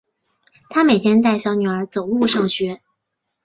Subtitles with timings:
[0.67, 2.81] 她每天带小女儿走路上学